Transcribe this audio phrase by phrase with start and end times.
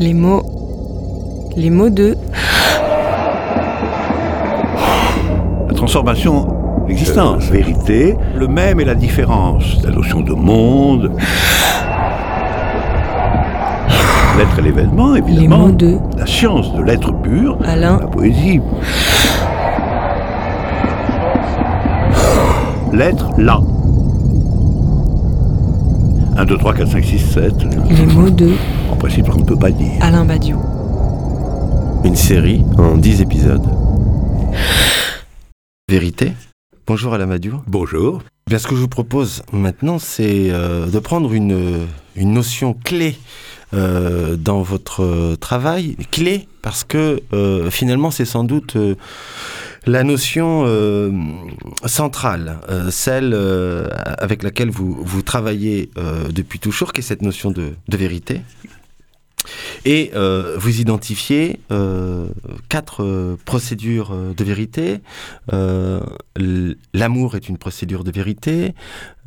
[0.00, 0.42] Les mots.
[1.56, 2.16] Les mots de.
[5.68, 6.48] La transformation
[6.88, 7.44] l'existence.
[7.44, 9.82] vérité, le même et la différence.
[9.84, 11.12] La notion de monde.
[14.36, 15.40] L'être et l'événement, évidemment.
[15.40, 15.98] Les mots de.
[16.18, 17.56] La science de l'être pur.
[17.64, 17.98] Alain.
[18.00, 18.60] La poésie.
[22.92, 23.60] L'être là.
[26.36, 27.52] 1, 2, 3, 4, 5, 6, 7.
[27.90, 28.50] Les mots de.
[28.90, 29.92] En principe, on ne peut pas dire.
[30.00, 30.60] Alain Badiou.
[32.04, 33.66] Une série en 10 épisodes.
[35.88, 36.32] Vérité
[36.88, 37.62] Bonjour Alain Badiou.
[37.68, 38.20] Bonjour.
[38.48, 43.16] Bien, ce que je vous propose maintenant, c'est euh, de prendre une, une notion clé
[43.72, 45.96] euh, dans votre travail.
[46.10, 48.94] Clé parce que euh, finalement, c'est sans doute euh,
[49.86, 51.10] la notion euh,
[51.84, 53.88] centrale, euh, celle euh,
[54.18, 55.90] avec laquelle vous, travaillez
[56.30, 58.42] depuis toujours, qui est cette notion de, vérité.
[59.84, 60.10] Et
[60.56, 61.60] vous identifiez
[62.68, 65.00] quatre procédures de vérité.
[66.94, 68.74] L'amour est une procédure de vérité,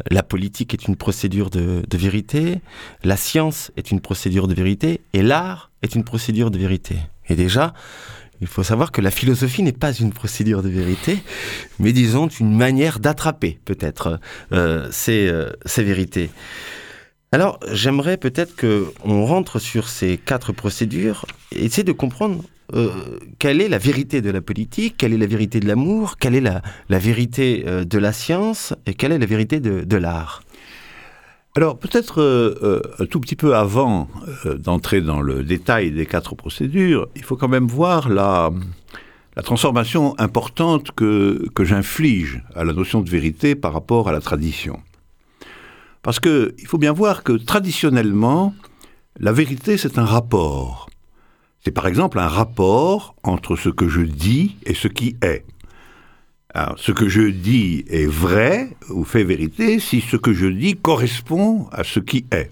[0.09, 2.62] la politique est une procédure de, de vérité,
[3.03, 6.98] la science est une procédure de vérité, et l'art est une procédure de vérité.
[7.30, 7.74] Et déjà,
[8.42, 11.20] il faut savoir que la philosophie n'est pas une procédure de vérité,
[11.80, 14.20] mais disons une manière d'attraper peut-être
[14.52, 16.30] euh, ces, euh, ces vérités.
[17.32, 22.44] Alors, j'aimerais peut-être que on rentre sur ces quatre procédures et essayer de comprendre
[22.74, 26.36] euh, quelle est la vérité de la politique, quelle est la vérité de l'amour, quelle
[26.36, 30.42] est la, vérité de la science et quelle est la vérité de l'art.
[31.58, 34.08] Alors peut-être euh, euh, un tout petit peu avant
[34.45, 38.52] euh, d'entrer dans le détail des quatre procédures, il faut quand même voir la,
[39.44, 44.80] transformation importante que, que j'inflige à la notion de vérité par rapport à la tradition.
[46.03, 48.53] Parce que il faut bien voir que traditionnellement,
[49.19, 50.91] la vérité c'est un rapport.
[51.66, 55.44] C'est par exemple un rapport entre ce que je dis et ce qui est.
[56.78, 61.68] Ce que je dis est vrai ou fait vérité si ce que je dis correspond
[61.72, 62.51] à ce qui est.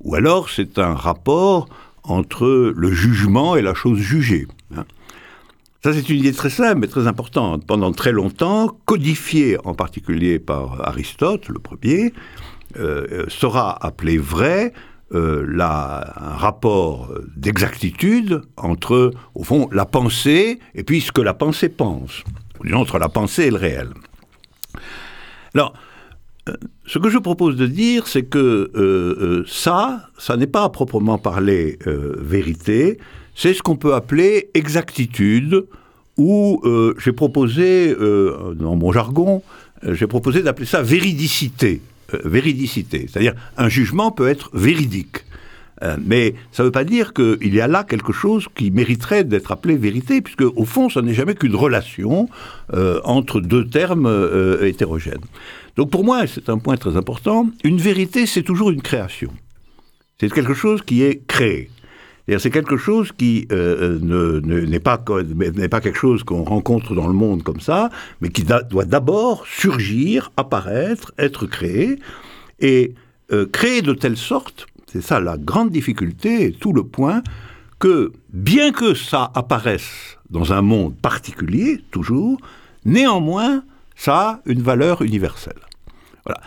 [0.00, 1.68] Ou alors c'est un rapport
[2.04, 4.46] entre le jugement et la chose jugée.
[4.76, 4.84] hein.
[5.84, 7.64] Ça, c'est une idée très simple mais très importante.
[7.66, 12.12] Pendant très longtemps, codifiée en particulier par Aristote, le premier,
[12.78, 14.72] euh, euh, sera appelé vrai
[15.14, 21.32] euh, la- un rapport d'exactitude entre, au fond, la pensée et puis ce que la
[21.34, 22.24] pensée pense.
[22.64, 23.88] Disons, entre la pensée et le réel.
[25.54, 25.74] Alors,
[26.48, 26.52] euh,
[26.86, 30.68] ce que je propose de dire, c'est que euh, euh, ça, ça n'est pas à
[30.70, 32.98] proprement parler vérité,
[33.34, 35.66] c'est ce qu'on peut appeler exactitude,
[36.16, 39.42] ou euh, j'ai proposé, dans mon jargon,
[39.86, 41.80] j'ai proposé d'appeler ça véridicité.
[42.24, 45.26] Véridicité, c'est-à-dire un jugement peut être véridique.
[45.82, 49.24] Euh, mais ça ne veut pas dire qu'il y a là quelque chose qui mériterait
[49.24, 52.28] d'être appelé vérité, puisque au fond, ça n'est jamais qu'une relation
[52.74, 55.24] euh, entre deux termes euh, hétérogènes.
[55.76, 59.30] Donc pour moi, c'est un point très important, une vérité, c'est toujours une création.
[60.18, 61.70] C'est quelque chose qui est créé.
[62.38, 64.98] C'est quelque chose qui ne- ne- n'est pas,
[65.80, 67.88] quelque chose qu'on rencontre dans le monde comme ça,
[68.20, 71.98] mais qui doit d'abord surgir, apparaître, être créé,
[72.60, 72.92] et
[73.52, 77.22] créé de telle sorte, c'est ça la grande difficulté tout le point,
[77.78, 82.38] que bien que ça apparaisse dans un monde particulier, toujours,
[82.84, 83.62] néanmoins,
[83.96, 85.60] ça a une valeur universelle.
[86.24, 86.40] Voilà.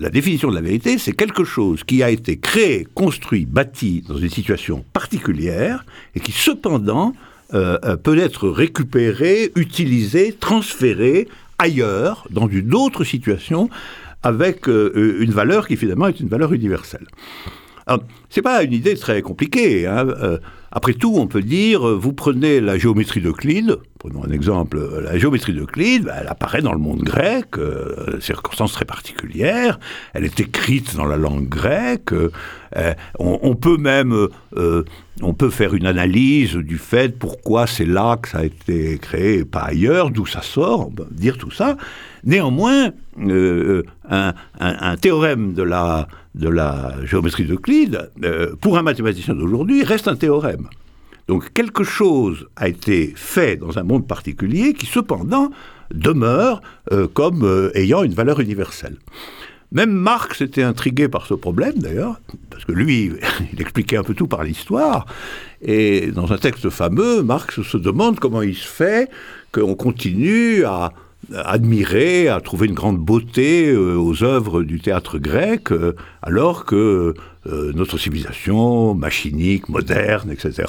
[0.00, 4.16] La définition de la vérité, c'est quelque chose qui a été créé, construit, bâti dans
[4.16, 5.84] une situation particulière
[6.14, 7.14] et qui cependant
[7.52, 11.26] euh, euh, peut être récupéré, utilisé, transféré
[11.58, 13.70] ailleurs, dans une autre situation,
[14.22, 17.06] avec euh, une valeur qui finalement est une valeur universelle.
[18.28, 19.86] C'est pas une idée très compliquée.
[19.86, 20.06] hein.
[20.08, 20.38] Euh,
[20.70, 25.00] après tout, on peut dire, euh, vous prenez la géométrie d'Euclide, prenons un exemple, euh,
[25.00, 29.80] la géométrie d'Euclide, bah, elle apparaît dans le monde grec, euh, circonstances très particulières,
[30.12, 32.12] elle est écrite dans la langue grecque,
[33.18, 34.14] on, peut même,
[35.22, 39.38] on peut faire une analyse du fait pourquoi c'est là que ça a été créé
[39.38, 41.78] et pas ailleurs, d'où ça sort, on peut dire tout ça.
[42.24, 42.90] Néanmoins,
[44.10, 46.08] un théorème de la,
[46.38, 50.68] de la géométrie d'Euclide, euh, pour un mathématicien d'aujourd'hui, reste un théorème.
[51.26, 55.50] Donc quelque chose a été fait dans un monde particulier qui cependant
[55.92, 56.62] demeure
[56.92, 58.96] euh, comme euh, ayant une valeur universelle.
[59.70, 63.12] Même Marx était intrigué par ce problème d'ailleurs, parce que lui,
[63.52, 65.04] il expliquait un peu tout par l'histoire,
[65.60, 69.10] et dans un texte fameux, Marx se demande comment il se fait
[69.52, 70.92] qu'on continue à
[71.34, 77.14] admirer, à trouver une grande beauté euh, aux œuvres du théâtre grec, euh, alors que
[77.46, 80.64] euh, notre civilisation machinique, moderne, etc.,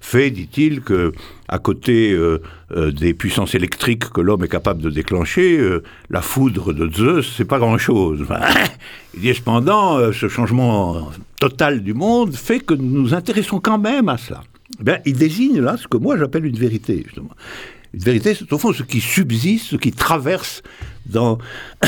[0.00, 1.12] fait, dit-il, que
[1.48, 2.40] à côté euh,
[2.72, 7.34] euh, des puissances électriques que l'homme est capable de déclencher, euh, la foudre de Zeus,
[7.36, 8.24] c'est pas grand-chose.
[9.14, 13.78] Il dit cependant, euh, ce changement total du monde fait que nous nous intéressons quand
[13.78, 14.42] même à cela.
[14.80, 17.30] Eh bien, il désigne là ce que moi j'appelle une vérité, justement.
[17.92, 20.62] Une vérité, c'est au fond ce qui subsiste, ce qui traverse
[21.06, 21.38] dans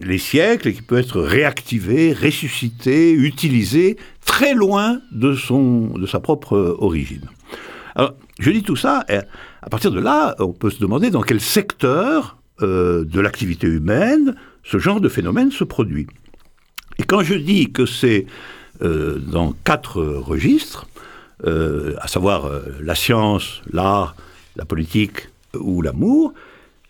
[0.00, 6.20] les siècles et qui peut être réactivé, ressuscité, utilisé très loin de, son, de sa
[6.20, 7.28] propre origine.
[7.94, 9.18] Alors, je dis tout ça, et
[9.62, 14.34] à partir de là, on peut se demander dans quel secteur euh, de l'activité humaine
[14.64, 16.06] ce genre de phénomène se produit.
[16.98, 18.26] Et quand je dis que c'est
[18.82, 20.86] euh, dans quatre registres,
[21.44, 24.16] euh, à savoir euh, la science, l'art,
[24.56, 26.32] la politique ou l'amour,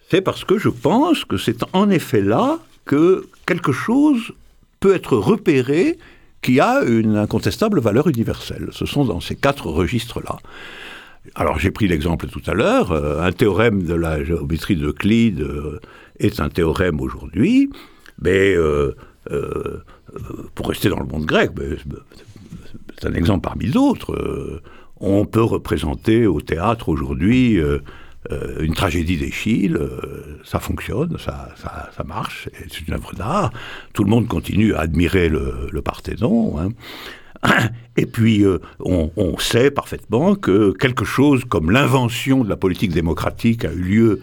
[0.09, 4.33] c'est parce que je pense que c'est en effet là que quelque chose
[4.81, 5.99] peut être repéré
[6.43, 8.69] qui a une incontestable valeur universelle.
[8.71, 10.37] Ce sont dans ces quatre registres-là.
[11.35, 15.81] Alors j'ai pris l'exemple tout à l'heure, euh, un théorème de la géométrie d'Euclide euh,
[16.21, 17.69] est un théorème aujourd'hui,
[18.23, 18.95] mais euh,
[20.55, 21.51] pour rester dans le monde grec,
[22.99, 24.63] c'est un exemple parmi d'autres,
[25.01, 27.79] on peut représenter au théâtre aujourd'hui euh,
[28.33, 33.53] euh, une tragédie d'Échille, euh, ça fonctionne, ça, ça, marche, c'est une œuvre d'art,
[33.93, 36.59] tout le monde continue à admirer le, le Parthénon.
[36.59, 36.69] hein.
[37.97, 43.65] Et puis, euh, on, sait parfaitement que quelque chose comme l'invention de la politique démocratique
[43.65, 44.21] a eu lieu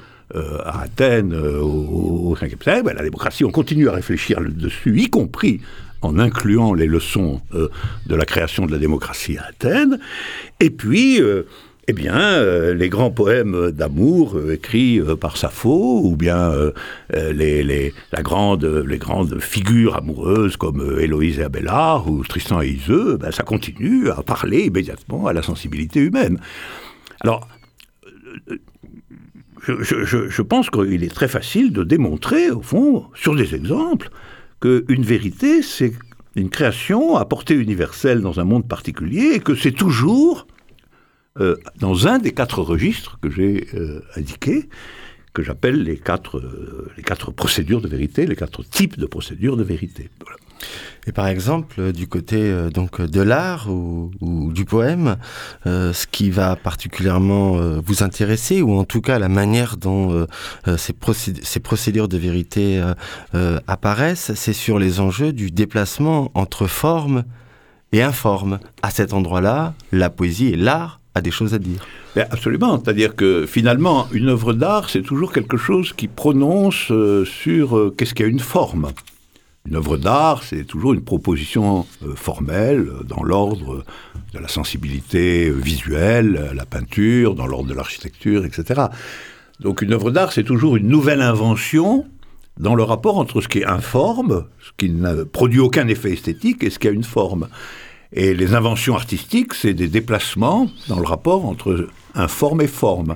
[0.65, 2.83] à Athènes au, au 5e siècle.
[2.83, 5.61] Ben, la démocratie, on continue à réfléchir dessus, y compris
[6.03, 7.69] en incluant les leçons euh,
[8.07, 9.99] de la création de la démocratie à Athènes.
[10.59, 11.43] Et puis, euh,
[11.87, 16.53] eh bien, euh, les grands poèmes d'amour écrits par Sappho, ou bien
[17.13, 24.09] les, grandes figures amoureuses comme Héloïse et Abélard ou Tristan et Iseux, ben, ça continue
[24.09, 26.39] à parler immédiatement à la sensibilité humaine.
[27.21, 27.47] Alors,
[29.67, 34.09] je pense qu'il est très facile de démontrer, au fond, sur des exemples,
[34.63, 35.91] qu'une vérité, c'est
[36.35, 40.47] une création à portée universelle dans un monde particulier, et que c'est toujours
[41.41, 44.69] euh, dans un des quatre registres que j'ai euh, indiqués,
[45.33, 49.57] que j'appelle les quatre, euh, les quatre procédures de vérité, les quatre types de procédures
[49.57, 50.09] de vérité.
[50.21, 50.37] Voilà.
[51.07, 54.11] Et par exemple, euh, du côté euh, donc de l'art ou,
[54.53, 55.17] du poème,
[55.65, 60.13] euh, ce qui va particulièrement euh, vous intéresser, ou en tout cas la manière dont
[60.13, 60.27] euh,
[60.67, 62.93] euh, ces, procéd- ces procédures de vérité euh,
[63.35, 67.23] euh, apparaissent, c'est sur les enjeux du déplacement entre forme
[67.91, 68.59] et informe.
[68.81, 71.85] À cet endroit-là, la poésie et l'art a des choses à dire.
[72.15, 77.77] Absolument, c'est-à-dire que finalement, une œuvre d'art, c'est toujours quelque chose qui prononce euh, sur
[77.77, 78.89] euh, qu'est-ce qu'il y a une forme.
[79.65, 83.85] Une œuvre d'art, c'est toujours une proposition euh, formelle, euh, dans l'ordre
[84.33, 88.87] de la sensibilité euh, visuelle, la peinture, dans l'ordre de l'architecture, etc.
[89.61, 92.05] Donc une œuvre d'art, c'est toujours une nouvelle invention
[92.59, 96.61] dans le rapport entre ce qui est informe, ce qui ne produit aucun effet esthétique,
[96.65, 97.47] et ce qui a une forme.
[98.11, 103.15] Et les inventions artistiques, c'est des déplacements dans le rapport entre informe et forme.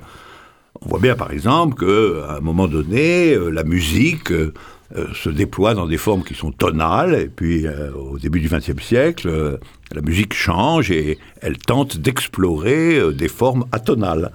[0.81, 4.53] On voit bien par exemple qu'à un moment donné, euh, la musique euh,
[4.95, 8.81] euh, se déploie dans des formes qui sont tonales, et puis au début du XXe
[8.81, 9.59] siècle,
[9.94, 14.31] la musique change et elle tente d'explorer des formes atonales.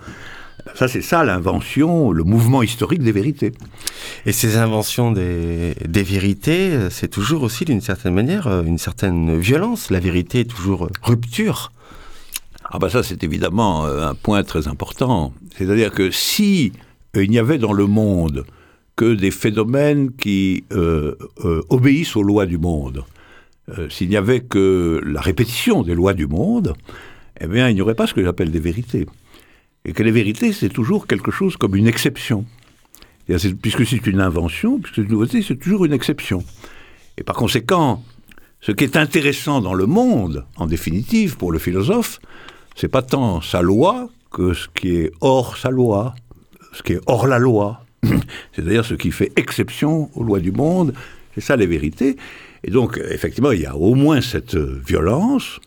[0.75, 3.53] Ça, c'est ça l'invention, le mouvement historique des vérités.
[4.27, 9.91] Et ces inventions des, vérités, c'est toujours aussi d'une certaine manière une certaine violence.
[9.91, 11.73] La vérité est toujours rupture.
[12.75, 15.35] Ah bah ça c'est évidemment euh, un point très important.
[15.59, 16.73] C'est-à-dire que si
[17.15, 18.47] euh, il n'y avait dans le monde
[18.97, 21.15] que des phénomènes qui euh,
[21.69, 23.05] obéissent aux lois du monde,
[23.91, 26.75] s'il n'y avait que la répétition des lois du monde,
[27.41, 29.07] eh bien il n'y aurait pas ce que j'appelle des vérités.
[29.85, 32.47] Et que les vérités c'est toujours quelque chose comme une exception.
[33.61, 36.43] Puisque c'est une invention, puisque c'est une nouveauté, c'est toujours une exception.
[37.19, 38.03] Et par conséquent,
[38.63, 42.21] ce qui est intéressant dans le monde, en définitive, pour le philosophe,
[42.75, 46.15] c'est pas tant sa loi que ce qui est hors sa loi,
[46.73, 47.85] ce qui est hors la loi.
[48.53, 50.95] C'est-à-dire ce qui fait exception aux lois du monde.
[51.35, 52.17] C'est ça les vérités.
[52.65, 55.61] Et donc, effectivement, il y a au moins cette euh, violence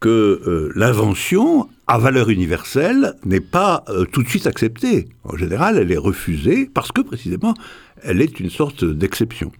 [0.00, 5.08] que euh, l'invention à valeur universelle n'est pas euh, tout de suite acceptée.
[5.24, 7.54] En général, elle est refusée parce que précisément,
[8.02, 9.52] elle est une sorte d'exception.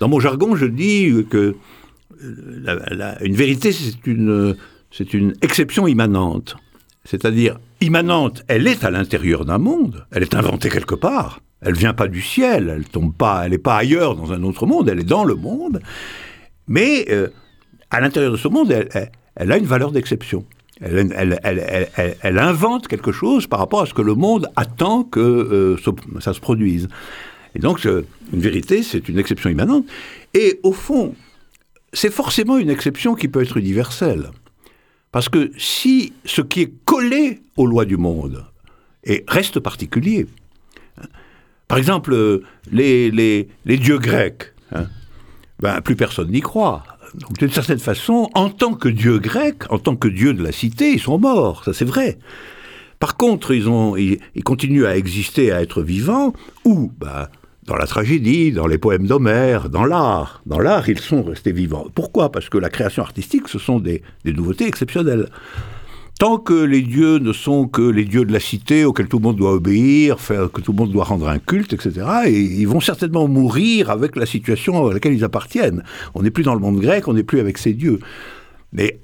[0.00, 1.54] Dans mon jargon, je dis que
[2.22, 4.54] une vérité, c'est une,
[4.90, 6.56] c'est une exception immanente.
[7.04, 11.94] C'est-à-dire, immanente, elle est à l'intérieur d'un monde, elle est inventée quelque part, elle vient
[11.94, 15.00] pas du ciel, elle tombe pas, elle n'est pas ailleurs dans un autre monde, elle
[15.00, 15.80] est dans le monde,
[16.68, 17.28] mais euh,
[17.90, 20.44] à l'intérieur de ce monde, elle, a une valeur d'exception.
[20.80, 26.32] Elle, invente quelque chose par rapport à ce que le monde attend que euh, ça
[26.32, 26.88] se produise.
[27.54, 29.84] Et donc, une vérité, c'est une exception immanente.
[30.32, 31.14] Et au fond,
[31.92, 34.30] c'est forcément une exception qui peut être universelle.
[35.12, 38.46] Parce que si ce qui est collé aux lois du monde
[39.26, 40.26] reste particulier,
[41.68, 44.86] par exemple, les, les, dieux grecs, hein,
[45.60, 46.82] ben, plus personne n'y croit.
[47.38, 50.92] D'une certaine façon, en tant que dieu grec, en tant que dieu de la cité,
[50.92, 52.18] ils sont morts, ça c'est vrai.
[52.98, 56.32] Par contre, ils, ont, ils, continuent à exister, à être vivants,
[56.64, 57.28] ou ben,
[57.70, 60.42] dans la tragédie, dans les poèmes d'Homère, dans l'art.
[60.44, 61.86] Dans l'art, ils sont restés vivants.
[61.94, 62.32] Pourquoi?
[62.32, 65.28] Parce que la création artistique, ce sont des, nouveautés exceptionnelles.
[66.18, 69.22] Tant que les dieux ne sont que les dieux de la cité auxquels tout le
[69.22, 72.80] monde doit obéir, que tout le monde doit rendre un culte, etc., et ils vont
[72.80, 75.84] certainement mourir avec la situation à laquelle ils appartiennent.
[76.14, 78.00] On n'est plus dans le monde grec, on n'est plus avec ces dieux.
[78.72, 78.98] Mais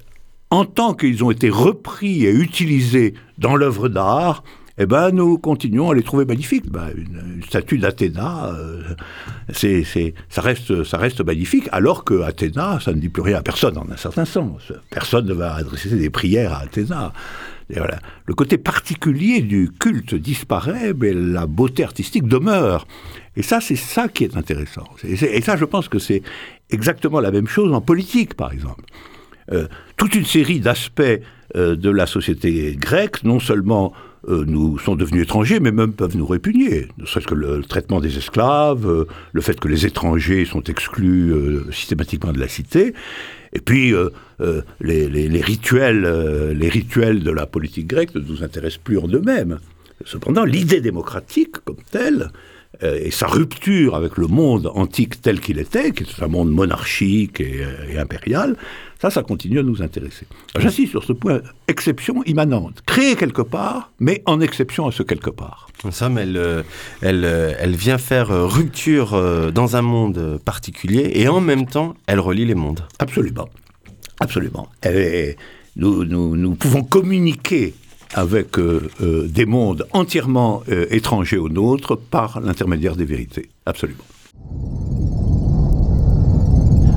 [0.51, 4.43] en tant qu'ils ont été repris et utilisés dans l'œuvre d'art,
[4.79, 6.71] eh ben, nous continuons à les trouver magnifiques.
[6.71, 8.83] Ben, une, statue d'Athéna, euh,
[9.53, 9.85] c'est,
[10.29, 13.79] ça, reste, ça reste magnifique, alors que Athéna, ça ne dit plus rien à personne,
[13.79, 14.73] en un certain sens.
[14.91, 17.13] Personne ne va adresser des prières à Athéna.
[17.75, 17.99] voilà.
[18.27, 22.87] Le côté particulier du culte disparaît, mais la beauté artistique demeure.
[23.37, 24.85] Et ça, c'est ça qui est intéressant.
[25.05, 26.23] Et, ça, je pense que c'est
[26.71, 28.85] exactement la même chose en politique, par exemple.
[29.53, 31.03] Euh, toute une série d'aspects
[31.57, 33.93] euh, de la société grecque, non seulement
[34.29, 36.89] euh, nous sont devenus étrangers, mais même peuvent nous répugner.
[36.99, 41.33] Ne serait-ce que le, traitement des esclaves, le fait que les étrangers sont exclus
[41.71, 42.93] systématiquement de la cité,
[43.53, 43.95] et puis
[44.81, 49.61] les, rituels, les rituels de la politique grecque ne nous intéressent plus en eux-mêmes.
[50.05, 52.31] Cependant, l'idée démocratique comme telle,
[52.83, 57.41] et sa rupture avec le monde antique tel qu'il était, qui est un monde monarchique
[57.41, 58.57] et impérial,
[59.01, 60.27] ça, ça continue à nous intéresser.
[60.59, 62.83] J'insiste sur ce point, exception immanente.
[62.87, 65.69] Créée quelque part, mais en exception à ce quelque part.
[65.85, 66.63] En somme, elle, euh,
[67.03, 69.21] elle, euh, elle vient faire euh, rupture
[69.53, 72.81] dans un monde particulier et en même temps, elle relie les mondes.
[72.99, 73.49] Absolument.
[74.21, 74.69] Absolument.
[75.77, 77.75] nous, nous, nous, pouvons communiquer
[78.15, 83.51] avec des mondes entièrement étrangers aux nôtres par l'intermédiaire des vérités.
[83.67, 84.05] Absolument.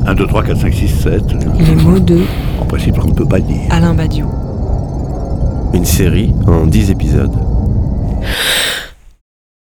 [0.06, 1.24] 1, 2, 3, 4, 5, 6, 7.
[1.60, 2.22] Les mots de.
[2.60, 3.62] En principe, on ne peut pas dire.
[3.70, 4.28] Alain Badiou.
[5.74, 7.36] Une série en 10 épisodes.